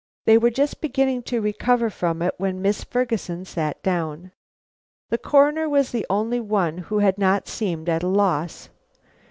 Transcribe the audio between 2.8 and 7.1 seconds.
Ferguson sat down. The Coroner was the only one who